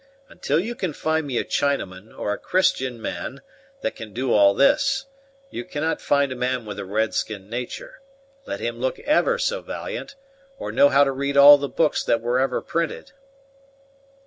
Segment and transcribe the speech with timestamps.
[0.29, 3.43] Until you can find me a Chinaman, or a Christian man,
[3.81, 5.05] that can do all this,
[5.51, 8.01] you cannot find a man with a red skin natur',
[8.47, 10.15] let him look ever so valiant,
[10.57, 13.11] or know how to read all the books that were ever printed."